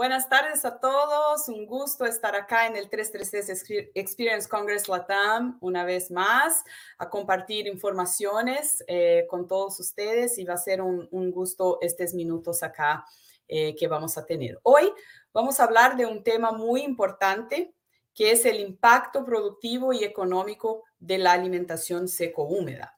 [0.00, 1.46] Buenas tardes a todos.
[1.48, 6.64] Un gusto estar acá en el 333 Experience Congress Latam una vez más
[6.96, 12.62] a compartir informaciones eh, con todos ustedes y va a ser un, gusto estos minutos
[12.62, 13.04] acá
[13.46, 14.58] eh, que vamos a tener.
[14.62, 14.90] Hoy
[15.34, 17.74] vamos a hablar de un tema muy importante
[18.14, 22.96] que es el impacto productivo y económico de la alimentación seco-húmeda.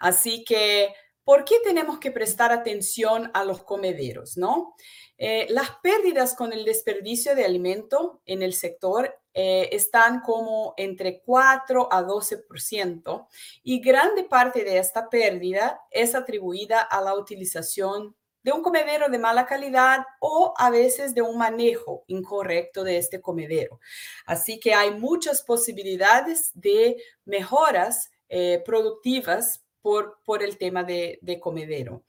[0.00, 0.94] Así que,
[1.30, 4.74] ¿por qué tenemos que prestar atención a los comederos, no?
[5.16, 11.22] Eh, las pérdidas con el desperdicio de alimento en el sector eh, están como entre
[11.22, 13.28] 4 a 12%
[13.62, 19.18] y grande parte de esta pérdida es atribuida a la utilización de un comedero de
[19.20, 23.78] mala calidad o a veces de un manejo incorrecto de este comedero.
[24.26, 31.40] Así que hay muchas posibilidades de mejoras eh, productivas por, por el tema de, de
[31.40, 32.04] comedero.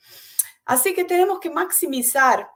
[0.66, 2.49] Así que tenemos que maximizar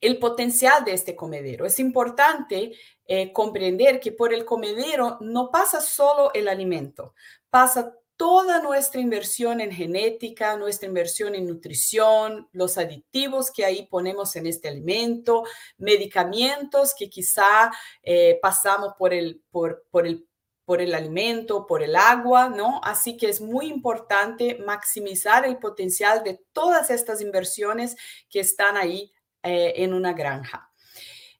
[0.00, 1.64] el potencial de este comedero.
[1.64, 2.72] Es importante
[3.06, 7.14] eh, comprender que por el comedero no pasa solo el alimento,
[7.48, 14.36] pasa toda nuestra inversión en genética, nuestra inversión en nutrición, los aditivos que ahí ponemos
[14.36, 15.44] en este alimento,
[15.78, 20.26] medicamentos que quizá eh, pasamos por el, por, por el
[20.64, 22.80] por el alimento, por el agua, ¿no?
[22.82, 27.96] Así que es muy importante maximizar el potencial de todas estas inversiones
[28.30, 29.12] que están ahí
[29.42, 30.73] eh, en una granja.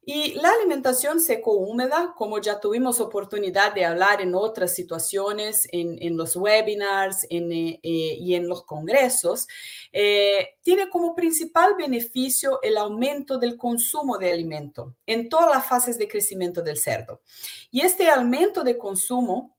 [0.07, 6.37] Y la alimentación seco-húmeda, como ya tuvimos oportunidad de hablar en otras situaciones, en, los
[6.37, 9.49] webinars en, eh, eh, y en los congresos,
[10.63, 16.09] tiene como principal beneficio el aumento del consumo de alimento en todas las fases de
[16.09, 17.21] crecimiento del cerdo.
[17.71, 19.54] Y este aumento de consumo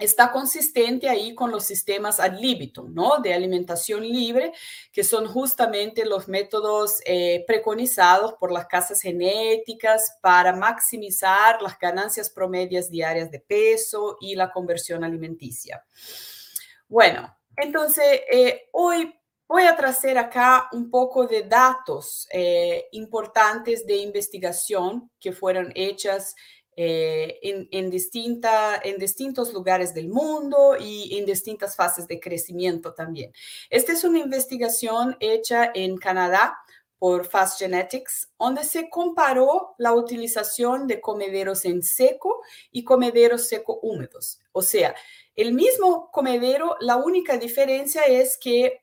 [0.00, 3.18] está consistente ahí con los sistemas ad libitum, ¿no?
[3.18, 4.52] De alimentación libre,
[4.92, 12.30] que son justamente los métodos eh, preconizados por las casas genéticas para maximizar las ganancias
[12.30, 15.84] promedias diarias de peso y la conversión alimenticia.
[16.88, 19.14] Bueno, entonces eh, hoy
[19.46, 26.36] voy a traer acá un poco de datos eh, importantes de investigación que fueron hechas
[26.76, 33.32] eh, en, en, en distintos lugares del mundo y en distintas fases de crecimiento también.
[33.68, 36.56] Esta es una investigación hecha en Canadá
[37.00, 43.80] por Fast Genetics, donde se comparó la utilización de comederos en seco y comederos seco
[43.82, 44.38] húmedos.
[44.52, 44.94] O sea,
[45.34, 48.82] el mismo comedero, la única diferencia es que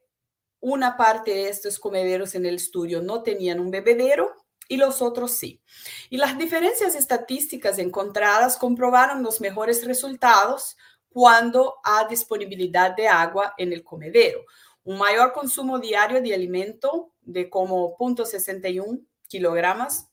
[0.60, 4.34] una parte de estos comederos en el estudio no tenían un bebedero
[4.68, 5.62] y los otros sí.
[6.10, 10.78] Y las diferencias estadísticas encontradas comprobaron los mejores resultados
[11.10, 14.42] cuando hay disponibilidad de agua en el comedero.
[14.84, 20.06] Un mayor consumo diario de alimento de como 0.61 kilogramos,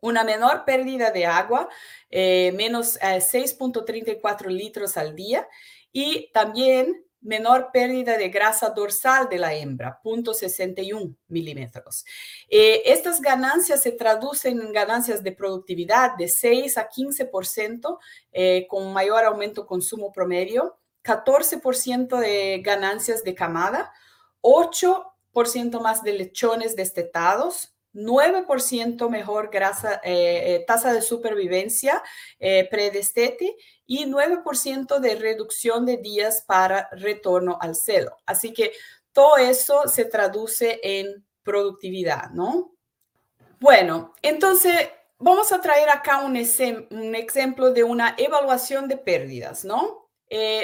[0.00, 1.68] una menor pérdida de agua,
[2.10, 5.46] eh, menos 6.34 eh, litros al día,
[5.92, 12.04] y también menor pérdida de grasa dorsal de la hembra, 0.61 milímetros.
[12.48, 17.98] Eh, estas ganancias se traducen en ganancias de productividad de 6 a 15%
[18.32, 23.92] eh, con mayor aumento consumo promedio, 14% de ganancias de camada,
[24.40, 32.02] 8% más de lechones destetados, 9% mejor grasa, eh, eh, tasa de supervivencia
[32.38, 38.16] eh, predestete y 9% de reducción de días para retorno al celo.
[38.24, 38.72] Así que
[39.12, 42.74] todo eso se traduce en productividad, ¿no?
[43.60, 44.74] Bueno, entonces
[45.18, 46.36] vamos a traer acá un,
[46.90, 50.00] un ejemplo de una evaluación de pérdidas, ¿no?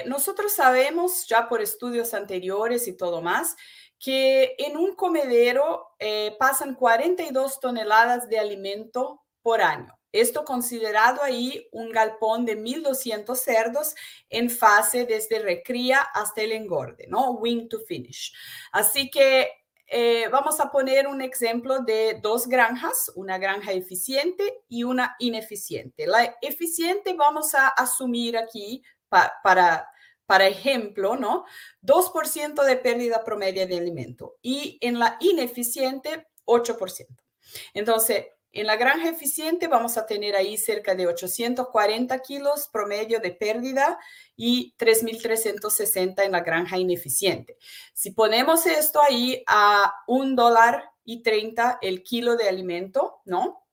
[0.07, 3.55] nosotros sabemos ya por estudios anteriores y todo más
[3.99, 9.95] que en un comedero eh, pasan 42 toneladas de alimento por año.
[10.13, 13.95] Esto considerado ahí un galpón de 1.200 cerdos
[14.31, 17.33] en fase desde recría hasta el engorde, ¿no?
[17.33, 18.33] Wing to finish.
[18.73, 19.51] Así que
[19.87, 26.07] eh, vamos a poner un ejemplo de dos granjas, una granja eficiente y una ineficiente.
[26.07, 29.89] La eficiente vamos a asumir aquí para
[30.29, 31.47] para ejemplo, ¿no?
[31.81, 37.07] 2% de pérdida promedio de alimento y en la ineficiente, 8%.
[37.73, 43.31] Entonces, en la granja eficiente vamos a tener ahí cerca de 840 kilos promedio de
[43.31, 43.99] pérdida
[44.37, 47.57] y 3.360 en la granja ineficiente.
[47.95, 53.67] Si ponemos esto ahí a un dólar y 30 el kilo de alimento, ¿no?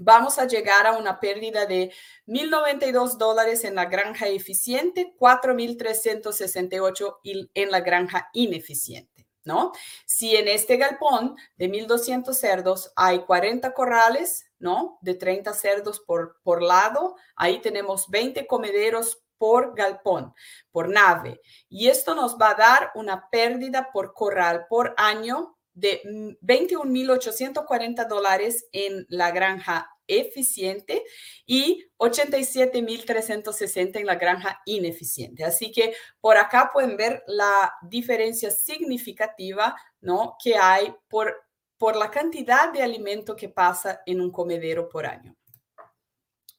[0.00, 1.92] Vamos a llegar a una pérdida de
[2.26, 7.18] 1.092 dólares en la granja eficiente, 4.368
[7.54, 9.28] en la granja ineficiente.
[9.44, 9.72] ¿no?
[10.06, 14.98] Si en este galpón de 1.200 cerdos hay 40 corrales, ¿no?
[15.00, 20.34] De 30 cerdos por, por lado, ahí tenemos 20 comederos por galpón,
[20.70, 21.40] por nave.
[21.68, 26.02] Y esto nos va a dar una pérdida por corral por año de
[26.42, 31.04] 21.840 dólares en la granja eficiente
[31.46, 35.44] y 87.360 en la granja ineficiente.
[35.44, 40.36] Así que por acá pueden ver la diferencia significativa ¿no?
[40.42, 41.36] que hay por,
[41.78, 45.36] por la cantidad de alimento que pasa en un comedero por año.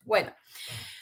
[0.01, 0.33] Bueno,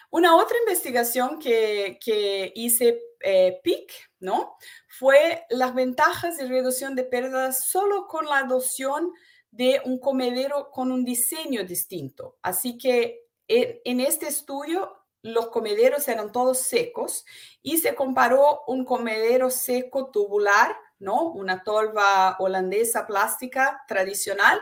[0.09, 4.57] una otra investigación que, que hice eh, PIC, ¿no?
[4.87, 9.13] Fue las ventajas de reducción de pérdidas solo con la adopción
[9.51, 12.37] de un comedero con un diseño distinto.
[12.41, 17.25] Así que en, este estudio los comederos eran todos secos
[17.61, 21.31] y se comparó un comedero seco tubular, ¿no?
[21.31, 24.61] Una tolva holandesa plástica tradicional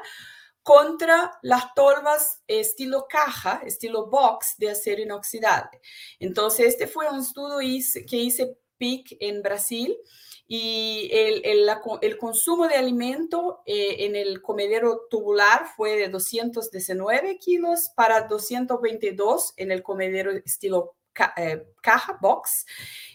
[0.64, 5.80] contra las tolvas estilo caja, estilo box de acero inoxidable.
[6.20, 7.60] Entonces, este fue un estudio
[8.08, 9.98] que hice PIC en Brasil
[10.48, 11.70] y el,
[12.02, 19.54] el, consumo de alimento eh, en el comedero tubular fue de 219 kilos para 222
[19.58, 20.96] en el comedero estilo
[21.36, 22.66] eh, caja, box,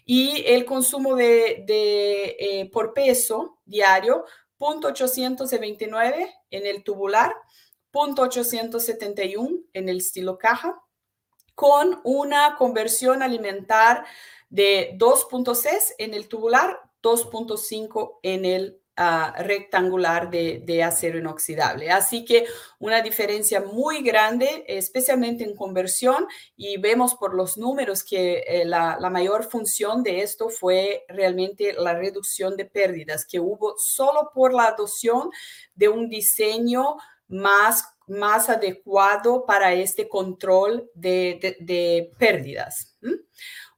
[0.05, 4.25] y el consumo de, de eh, por peso diario,
[4.59, 7.33] 0.829 en el tubular,
[7.93, 10.83] 0.871 en el estilo caja,
[11.55, 14.05] con una conversión alimentar
[14.53, 21.91] de 2.6 en el tubular, 2.5 en el ah, rectangular de, acero inoxidable.
[21.91, 22.45] Así que
[22.79, 28.99] una diferencia muy grande, especialmente en conversión, y vemos por los números que eh, la,
[29.11, 34.67] mayor función de esto fue realmente la reducción de pérdidas que hubo solo por la
[34.67, 35.31] adopción
[35.75, 36.97] de un diseño
[37.27, 42.95] más más adecuado para este control de, pérdidas.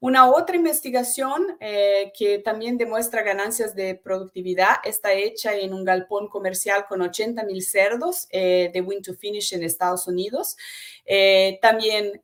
[0.00, 6.28] Una otra investigación eh, que también demuestra ganancias de productividad está hecha en un galpón
[6.28, 10.56] comercial con 80 mil cerdos eh, de Win to Finish en Estados Unidos.
[11.04, 12.22] Eh, también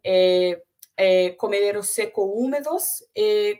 [1.39, 3.07] comederos seco húmedos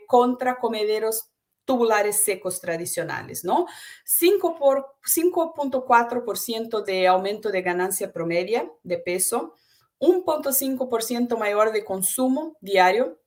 [0.05, 1.31] contra comederos
[1.65, 3.65] tubulares secos tradicionales, ¿no?
[4.05, 9.55] 5.4% de aumento de ganancia promedia de peso,
[9.99, 13.20] 1.5% mayor de consumo diario,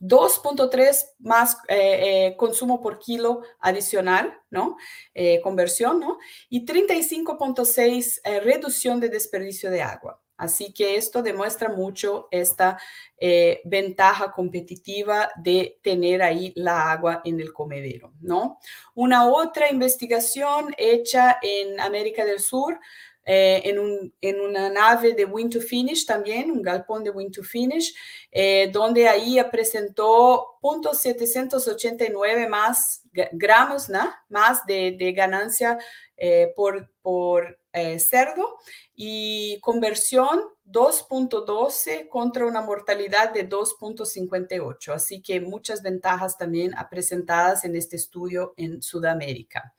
[0.00, 4.76] 2.3 más eh, eh, consumo por kilo adicional, ¿no?
[5.14, 6.18] Eh, conversión, ¿no?
[6.48, 10.20] Y 35.6 reducción de desperdicio de agua.
[10.38, 12.78] Así que esto demuestra mucho esta
[13.62, 18.58] ventaja competitiva de tener ahí la agua en el comedero, ¿no?
[18.94, 22.80] Una otra investigación hecha en América del Sur
[23.24, 27.30] eh, en, un, en, una nave de Win to Finish también, un galpón de Win
[27.30, 27.94] to Finish,
[28.30, 33.02] eh, donde ahí presentó .789 más
[33.32, 34.10] gramos ¿no?
[34.28, 35.78] más de, de ganancia
[36.16, 37.58] eh, por, por
[37.98, 38.58] cerdo
[38.94, 44.92] y conversión 2.12 contra una mortalidad de 2.58.
[44.92, 49.74] Así que muchas ventajas también presentadas en este estudio en Sudamérica.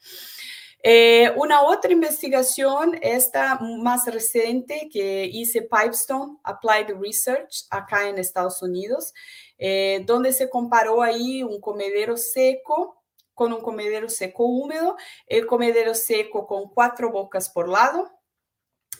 [0.83, 8.63] Eh, una otra investigación, esta más reciente que hice Pipestone Applied Research acá en Estados
[8.63, 9.13] Unidos,
[9.59, 13.03] eh, donde se comparó ahí un comedero seco
[13.35, 18.09] con un comedero seco húmedo, el comedero seco con cuatro bocas por lado,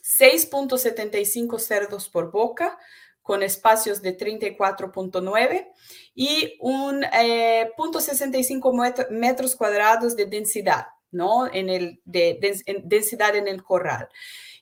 [0.04, 2.78] 6.75 cerdos por boca,
[3.22, 5.72] con espacios de 34.9
[6.14, 10.88] y un eh, 0.65 metros cuadrados de densidad.
[11.12, 11.52] ¿No?
[11.52, 12.40] En el de,
[12.84, 14.10] densidad en el corral.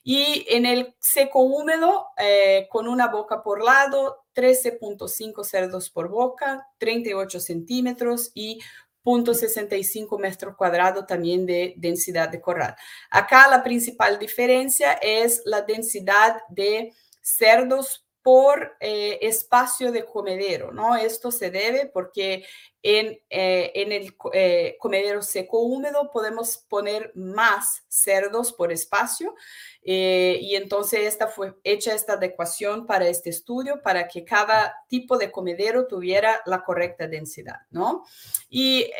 [0.02, 6.66] Y en el seco húmedo, eh, con una boca por lado, 13.5 cerdos por boca,
[6.78, 8.60] 38 centímetros y
[9.04, 12.76] 0.65 metros cuadrados también de densidad de corral.
[13.10, 20.94] Acá la principal diferencia es la densidad de cerdos por eh, espacio de comedero, ¿no?
[20.94, 22.44] Esto se debe porque
[22.82, 29.34] en, eh, en el eh, comedero seco húmedo podemos poner más cerdos por espacio
[29.82, 35.32] y entonces esta fue hecha esta adecuación para este estudio para que cada tipo de
[35.32, 38.04] comedero tuviera la correcta densidad, ¿no?
[38.50, 38.90] Y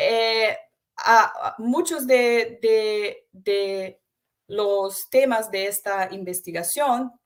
[0.97, 4.01] a, muchos de, de, de
[4.47, 7.20] los temas de esta investigación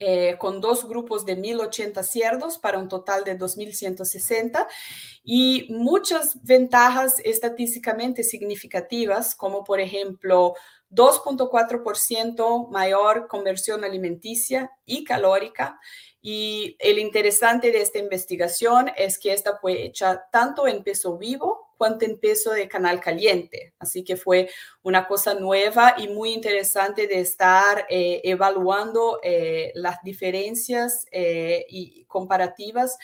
[0.00, 4.66] eh, con dos grupos de 1.080 cerdos para un total de 2.160
[5.24, 10.54] y muchas ventajas estadísticamente significativas, como por ejemplo
[10.90, 15.78] 2.4% mayor conversión alimenticia y calórica.
[16.22, 21.67] Y el interesante de esta investigación es que esta fue hecha tanto en peso vivo
[21.78, 23.72] cuanto en peso de canal caliente.
[23.78, 24.50] Así que fue
[24.82, 32.04] una cosa nueva y muy interesante de estar eh, evaluando eh, las diferencias eh, y
[32.04, 32.98] comparativas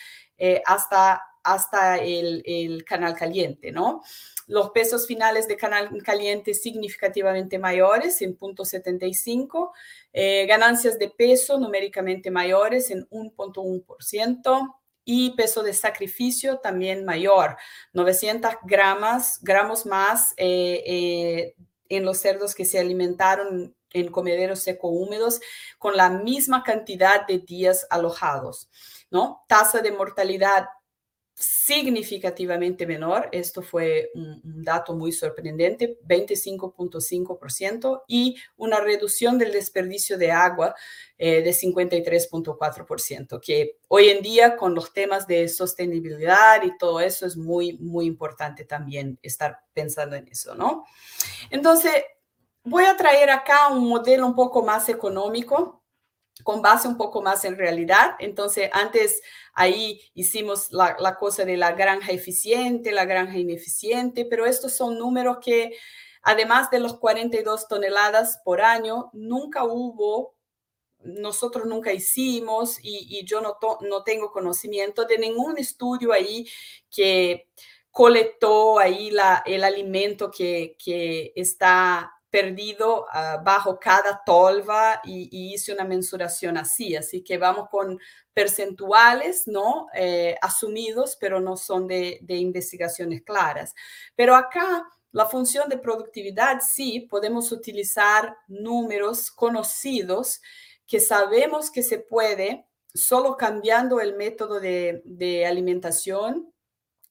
[0.67, 4.03] hasta, hasta el, el canal caliente, ¿no?
[4.47, 9.71] los pesos finales de canal caliente significativamente mayores en 0.75,
[10.13, 14.75] eh, ganancias de peso numéricamente mayores en 1.1%
[15.05, 17.57] y peso de sacrificio también mayor,
[17.93, 21.55] 900 gramos, gramos más eh, eh,
[21.89, 25.41] en los cerdos que se alimentaron en comederos seco húmedos
[25.79, 28.69] con la misma cantidad de días alojados.
[29.11, 29.45] ¿no?
[29.47, 30.67] Tasa de mortalidad
[31.35, 33.29] significativamente menor.
[33.33, 40.75] Esto fue un, dato muy sorprendente, 25.5% y una reducción del desperdicio de agua
[41.19, 47.27] eh, de 53.4%, que hoy en día con los temas de sostenibilidad y todo eso
[47.27, 50.85] es muy, muy importante también estar pensando en eso, ¿no?
[51.51, 51.93] Entonces,
[52.63, 55.84] voy a traer acá un modelo un poco más económico
[56.43, 58.17] con base un poco más en realidad.
[58.19, 59.23] Entonces, antes
[59.53, 65.39] ahí hicimos la, cosa de la granja eficiente, la granja ineficiente, pero estos son números
[65.41, 65.77] que,
[66.23, 70.35] además de los 42 toneladas por año, nunca hubo,
[70.99, 76.49] nosotros nunca hicimos y, yo no, no tengo conocimiento de ningún estudio ahí
[76.91, 77.49] que
[77.91, 85.55] colectó ahí la, el alimento que, que está perdido uh, bajo cada tolva y, y,
[85.55, 86.97] hice una mensuración así.
[86.97, 87.97] Así que vamos con
[88.33, 89.87] percentuales, ¿no?
[89.95, 93.73] Eh, asumidos, pero no son de, de investigaciones claras.
[94.17, 100.43] Pero acá la función de productividad sí podemos utilizar números conocidos
[100.89, 106.53] que sabemos que se puede solo cambiando el método de, de alimentación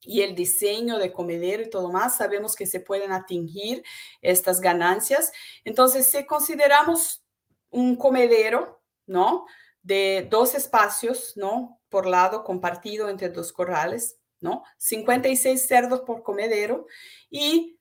[0.04, 3.82] y el diseño de comedero y todo más, sabemos que se pueden atingir
[4.22, 5.32] estas ganancias.
[5.64, 7.24] Entonces, si consideramos
[7.70, 9.46] un comedero, ¿no?
[9.82, 11.80] De dos espacios, ¿no?
[11.88, 14.62] Por lado, compartido entre dos corrales, ¿no?
[14.78, 16.86] 56 cerdos por comedero
[17.30, 17.78] y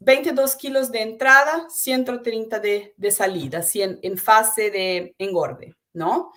[0.00, 6.32] 22 kilos de entrada, 130 de, de salida, así en, en fase de engorde, ¿no?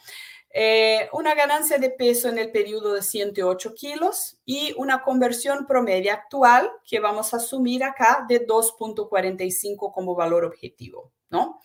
[0.52, 6.12] Eh, una ganancia de peso en el periodo de 108 kilos y una conversión promedio
[6.12, 11.62] actual que vamos a asumir acá de 2.45 como valor objetivo, ¿no?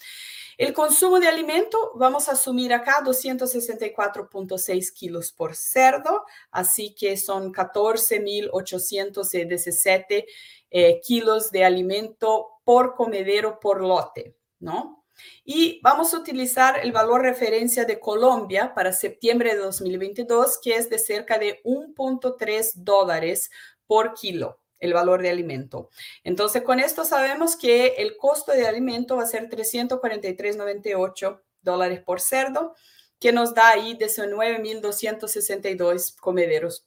[0.56, 7.52] El consumo de alimento, vamos a asumir acá 264.6 kilos por cerdo, así que son
[7.52, 10.26] 14.817
[10.70, 15.03] eh, kilos de alimento por comedero por lote, ¿no?
[15.44, 20.90] Y vamos a utilizar el valor referencia de Colombia para septiembre de 2022, que es
[20.90, 23.50] de cerca de 1.3 dólares
[23.86, 25.88] por kilo el valor de alimento.
[26.24, 32.20] Entonces, con esto sabemos que el costo de alimento va a ser 343.98 dólares por
[32.20, 32.74] cerdo,
[33.18, 36.86] que nos da ahí 19.262 comederos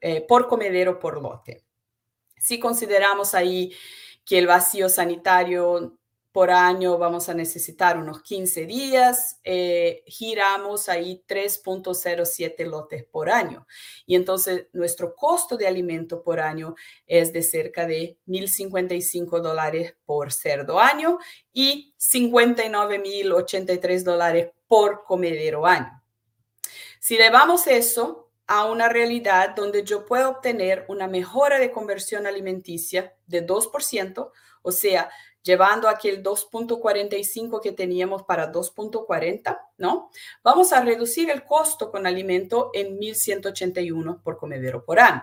[0.00, 1.64] eh, por comedero por lote.
[2.36, 3.72] Si consideramos ahí
[4.24, 5.98] que el vacío sanitario
[6.32, 13.66] por año vamos a necesitar unos 15 días, eh, giramos ahí 3.07 lotes por año.
[14.06, 20.32] Y entonces nuestro costo de alimento por año es de cerca de 1.055 dólares por
[20.32, 21.18] cerdo año
[21.52, 26.00] y 59.083 dólares por comedero año.
[27.00, 33.14] Si llevamos eso a una realidad donde yo puedo obtener una mejora de conversión alimenticia
[33.26, 34.30] de 2%,
[34.62, 35.10] o sea,
[35.42, 40.10] llevando aquel 2.45 que teníamos para 2.40, ¿no?
[40.42, 45.22] Vamos a reducir el costo con alimento en 1.181 por comedero por año.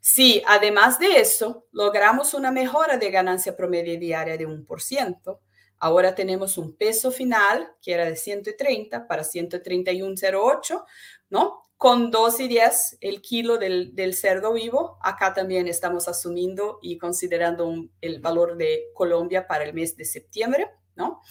[0.00, 5.38] Si además de eso logramos una mejora de ganancia promedio diaria de 1%,
[5.80, 10.84] ahora tenemos un peso final que era de 130 para 131.08,
[11.30, 11.67] ¿no?
[11.78, 14.98] Con 2 y 10 el kilo del, cerdo vivo.
[15.00, 20.68] Acá también estamos asumiendo y considerando el valor de Colombia para el mes de septiembre,
[20.96, 21.22] ¿no?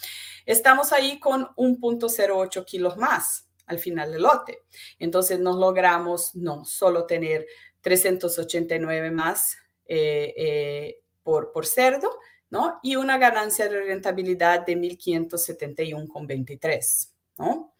[0.46, 4.64] Estamos ahí con 1.08 kilos más al final del lote.
[4.98, 7.44] Entonces nos logramos no solo tener
[7.82, 12.80] 389 más eh, eh, por, por cerdo, ¿no?
[12.82, 17.74] Y una ganancia de rentabilidad de 1.571,23, ¿no?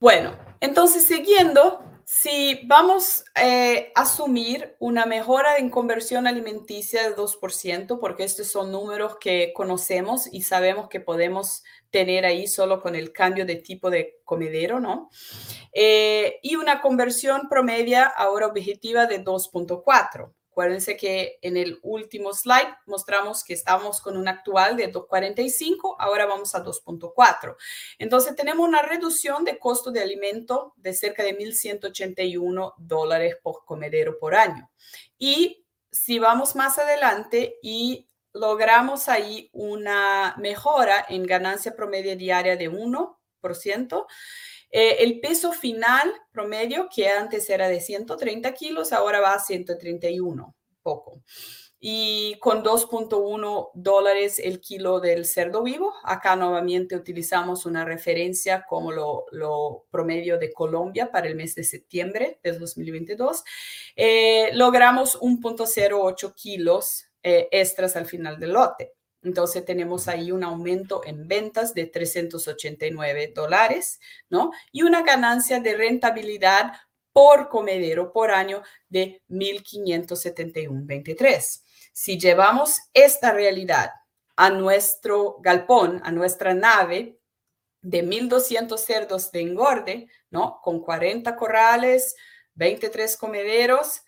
[0.00, 7.98] Bueno, entonces siguiendo, si vamos eh, a asumir una mejora en conversión alimenticia de 2%,
[7.98, 13.12] porque estos son números que conocemos y sabemos que podemos tener ahí solo con el
[13.12, 15.10] cambio de tipo de comedero, ¿no?
[15.72, 20.32] Eh, y una conversión promedia ahora objetiva de 2.4.
[20.58, 26.26] Acuérdense que en el último slide mostramos que estamos con un actual de 2.45, ahora
[26.26, 27.54] vamos a 2.4.
[28.00, 34.18] Entonces tenemos una reducción de costo de alimento de cerca de 1.181 dólares por comedero
[34.18, 34.68] por año.
[35.16, 42.68] Y si vamos más adelante y logramos ahí una mejora en ganancia promedio diaria de
[42.68, 44.06] 1%,
[44.70, 50.54] eh, el peso final promedio, que antes era de 130 kilos, ahora va a 131,
[50.82, 51.22] poco.
[51.80, 58.90] Y con 2.1 dólares el kilo del cerdo vivo, acá nuevamente utilizamos una referencia como
[58.90, 63.44] lo, promedio de Colombia para el mes de septiembre de 2022,
[63.94, 68.97] eh, logramos 1.08 kilos eh, extras al final del lote.
[69.22, 73.98] Entonces tenemos ahí un aumento en ventas de 389 dólares,
[74.30, 74.52] ¿no?
[74.72, 76.72] Y una ganancia de rentabilidad
[77.12, 81.62] por comedero por año de 1.571.23.
[81.92, 83.90] Si llevamos esta realidad
[84.36, 87.18] a nuestro galpón, a nuestra nave
[87.82, 90.60] de 1.200 cerdos de engorde, ¿no?
[90.62, 92.14] Con 40 corrales,
[92.54, 94.02] 23 comederos,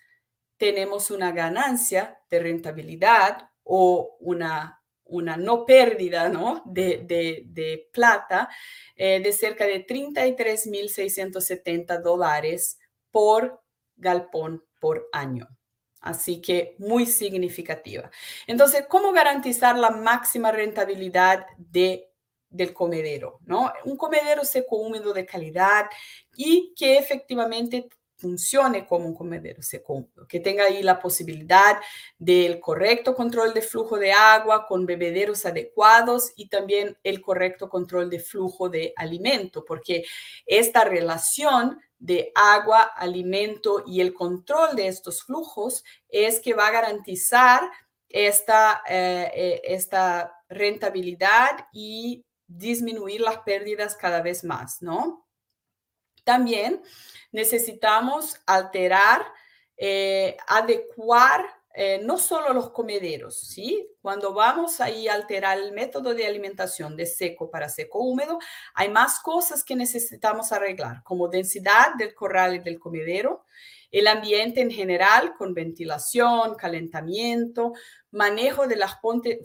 [0.57, 4.80] tenemos una ganancia de rentabilidad o una
[5.11, 6.63] una no pérdida ¿no?
[6.65, 8.49] De, plata
[8.97, 12.79] eh, de cerca de 33.670 dólares
[13.11, 13.61] por
[13.97, 15.49] galpón por año.
[16.01, 18.11] Así que muy significativa.
[18.47, 22.09] Entonces, ¿cómo garantizar la máxima rentabilidad de,
[22.49, 23.39] del comedero?
[23.45, 23.71] ¿no?
[23.85, 25.91] Un comedero seco húmedo de calidad
[26.35, 27.91] y que efectivamente
[28.21, 29.61] funcione como un comedero
[30.29, 31.79] que tenga ahí la posibilidad
[32.19, 38.11] del correcto control de flujo de agua con bebederos adecuados y también el correcto control
[38.11, 40.05] de flujo de alimento, porque
[40.47, 46.73] esta relación de agua, alimento y el control de estos flujos es que va a
[46.73, 47.63] garantizar
[48.09, 55.27] esta, eh, eh, esta rentabilidad y disminuir las pérdidas cada vez más, ¿no?
[56.31, 56.81] También
[57.33, 59.27] necesitamos alterar,
[59.77, 63.89] eh, adecuar eh, no solo los comederos, ¿sí?
[64.01, 68.39] Cuando vamos ahí a alterar el método de alimentación de seco para seco húmedo,
[68.75, 73.45] hay más cosas que necesitamos arreglar, como densidad del corral y del comedero,
[73.91, 77.73] el ambiente en general con ventilación, calentamiento,
[78.13, 78.97] manejo de las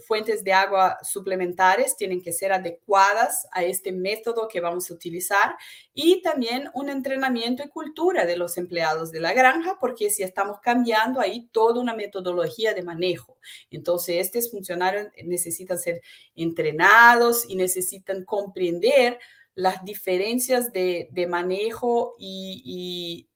[0.08, 5.56] fuentes de agua suplementarias tienen que ser adecuadas a este método que vamos a utilizar
[5.94, 10.60] y también un entrenamiento y cultura de los empleados de la granja, porque si estamos
[10.62, 13.38] cambiando ahí toda una metodología de manejo.
[13.70, 16.02] Entonces, estos funcionarios necesitan ser
[16.36, 19.20] entrenados y necesitan comprender
[19.54, 23.30] las diferencias de, manejo y y,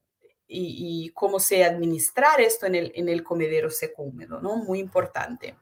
[1.13, 4.55] cómo se administrar esto en el, en el comedero seco húmedo, ¿no?
[4.57, 5.55] Muy importante.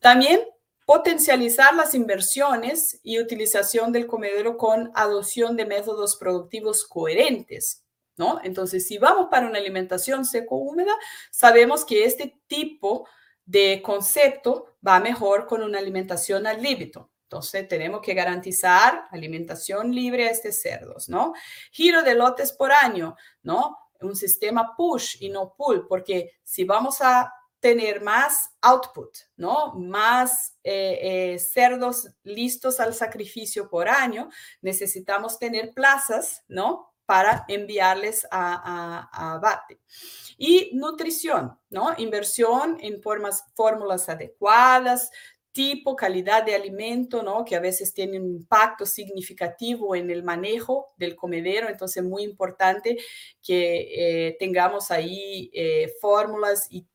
[0.00, 0.40] También
[0.84, 7.84] potencializar las inversiones y utilización del comedero con adopción de métodos productivos coherentes,
[8.16, 8.40] ¿no?
[8.42, 10.92] Entonces, si vamos para una alimentación seco-húmeda,
[11.30, 13.08] sabemos que este tipo
[13.44, 17.00] de concepto va mejor con una alimentación al límite.
[17.22, 21.32] Entonces, tenemos que garantizar alimentación libre a estos cerdos, ¿no?
[21.70, 23.78] Giro de lotes por año, ¿no?
[24.02, 29.72] Un sistema push y no pull, porque si vamos a tener más output, ¿no?
[29.74, 36.92] Más eh, eh, cerdos listos al sacrificio por año, necesitamos tener plazas, ¿no?
[37.06, 39.80] Para enviarles a, abate.
[40.36, 41.94] Y nutrición, ¿no?
[41.98, 45.10] Inversión en formas, fórmulas adecuadas,
[45.52, 47.44] tipo, calidad de alimento, ¿no?
[47.44, 51.68] Que a veces tiene un impacto significativo en el manejo del comedero.
[51.68, 52.98] Entonces, muy importante
[53.42, 56.86] que eh, tengamos ahí eh, fórmulas y,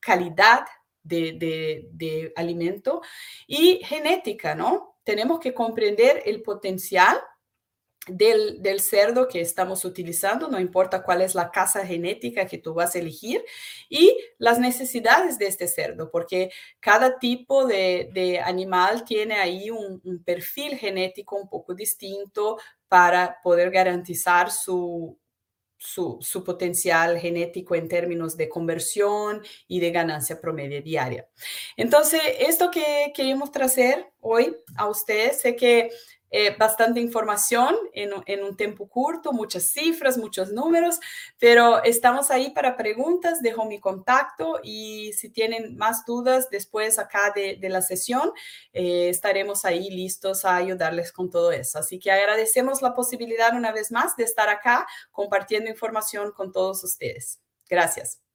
[0.00, 0.64] calidad
[1.02, 3.02] de, de, alimento
[3.46, 4.96] y genética, ¿no?
[5.04, 7.18] Tenemos que comprender el potencial
[8.06, 12.94] del, cerdo que estamos utilizando, no importa cuál es la casa genética que tú vas
[12.94, 13.44] a elegir,
[13.88, 20.76] y las necesidades de este cerdo, porque cada tipo de, animal tiene ahí un, perfil
[20.76, 25.18] genético un poco distinto para poder garantizar su,
[25.76, 31.28] su, su, potencial genético en términos de conversión y de ganancia promedio diaria.
[31.76, 35.90] Entonces, esto que queremos traer hoy a ustedes, sé que
[36.30, 40.98] eh, bastante información en, un tiempo corto, muchas cifras, muchos números,
[41.38, 47.32] pero estamos ahí para preguntas, dejo mi contacto y si tienen más dudas después acá
[47.34, 48.32] de, de la sesión,
[48.72, 51.78] eh, estaremos ahí listos a ayudarles con todo eso.
[51.78, 56.82] Así que agradecemos la posibilidad una vez más de estar acá compartiendo información con todos
[56.84, 57.40] ustedes.
[57.68, 58.25] Gracias.